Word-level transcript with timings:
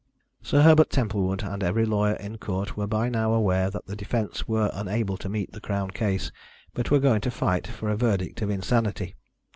Sir 0.41 0.63
Herbert 0.63 0.89
Templewood 0.89 1.43
and 1.43 1.61
every 1.63 1.85
lawyer 1.85 2.13
in 2.15 2.39
court 2.39 2.75
were 2.75 2.87
by 2.87 3.07
now 3.07 3.33
aware 3.33 3.69
that 3.69 3.85
the 3.85 3.95
defence 3.95 4.47
were 4.47 4.71
unable 4.73 5.15
to 5.17 5.29
meet 5.29 5.51
the 5.51 5.61
Crown 5.61 5.91
case, 5.91 6.31
but 6.73 6.89
were 6.89 6.97
going 6.97 7.21
to 7.21 7.29
fight 7.29 7.67
for 7.67 7.87
a 7.87 7.95
verdict 7.97 8.41
of 8.41 8.49
insanity. 8.49 9.13